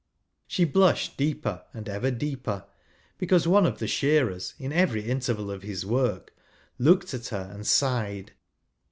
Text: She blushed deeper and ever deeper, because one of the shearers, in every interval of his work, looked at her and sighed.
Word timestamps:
She 0.47 0.65
blushed 0.65 1.15
deeper 1.15 1.63
and 1.75 1.87
ever 1.87 2.09
deeper, 2.09 2.65
because 3.19 3.47
one 3.47 3.67
of 3.67 3.77
the 3.77 3.85
shearers, 3.85 4.55
in 4.57 4.73
every 4.73 5.03
interval 5.03 5.51
of 5.51 5.61
his 5.61 5.85
work, 5.85 6.33
looked 6.79 7.13
at 7.13 7.27
her 7.27 7.51
and 7.53 7.67
sighed. 7.67 8.31